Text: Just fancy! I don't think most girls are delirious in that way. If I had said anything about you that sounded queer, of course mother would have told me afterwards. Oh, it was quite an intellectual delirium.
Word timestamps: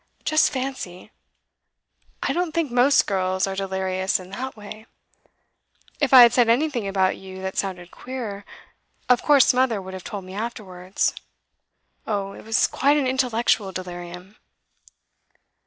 Just 0.25 0.49
fancy! 0.49 1.11
I 2.23 2.33
don't 2.33 2.53
think 2.55 2.71
most 2.71 3.05
girls 3.05 3.45
are 3.45 3.55
delirious 3.55 4.19
in 4.19 4.31
that 4.31 4.57
way. 4.57 4.87
If 5.99 6.11
I 6.11 6.23
had 6.23 6.33
said 6.33 6.49
anything 6.49 6.87
about 6.87 7.17
you 7.17 7.39
that 7.43 7.55
sounded 7.55 7.91
queer, 7.91 8.43
of 9.09 9.21
course 9.21 9.53
mother 9.53 9.79
would 9.79 9.93
have 9.93 10.03
told 10.03 10.23
me 10.25 10.33
afterwards. 10.33 11.13
Oh, 12.07 12.31
it 12.33 12.43
was 12.43 12.65
quite 12.65 12.97
an 12.97 13.05
intellectual 13.05 13.71
delirium. 13.71 14.37